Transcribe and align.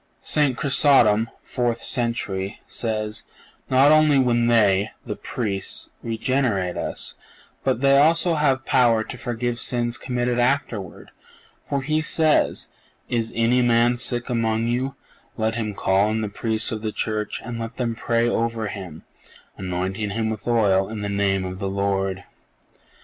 "(484) 0.21 0.41
St. 0.47 0.57
Chrysostom 0.57 1.29
(fourth 1.43 1.81
century) 1.83 2.59
says: 2.65 3.21
"Not 3.69 3.91
only 3.91 4.17
when 4.17 4.47
they 4.47 4.89
(the 5.05 5.15
Priests) 5.15 5.89
regenerate 6.01 6.75
us, 6.75 7.13
but 7.63 7.81
they 7.81 7.93
have 7.93 8.01
also 8.01 8.35
power 8.65 9.03
to 9.03 9.15
forgive 9.19 9.59
sins 9.59 9.99
committed 9.99 10.39
afterward; 10.39 11.11
for 11.69 11.83
he 11.83 12.01
says: 12.01 12.69
'Is 13.09 13.31
any 13.35 13.61
man 13.61 13.95
sick 13.95 14.27
among 14.27 14.65
you; 14.69 14.95
let 15.37 15.53
him 15.53 15.75
call 15.75 16.09
in 16.09 16.21
the 16.23 16.29
Priests 16.29 16.71
of 16.71 16.81
the 16.81 16.91
Church, 16.91 17.39
and 17.45 17.59
let 17.59 17.77
them 17.77 17.93
pray 17.93 18.27
over 18.27 18.69
him, 18.69 19.03
anointing 19.55 20.09
him 20.09 20.31
with 20.31 20.47
oil 20.47 20.89
in 20.89 21.01
the 21.01 21.09
name 21.09 21.45
of 21.45 21.59
the 21.59 21.69
Lord. 21.69 22.23